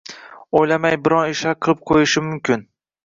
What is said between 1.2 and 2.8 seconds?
ishlar qilib qo‘yishi mumkin.